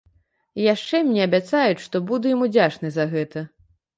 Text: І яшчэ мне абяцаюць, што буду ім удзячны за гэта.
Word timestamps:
І 0.59 0.63
яшчэ 0.67 1.01
мне 1.09 1.21
абяцаюць, 1.27 1.85
што 1.85 2.01
буду 2.11 2.25
ім 2.37 2.41
удзячны 2.47 2.91
за 2.95 3.05
гэта. 3.15 3.45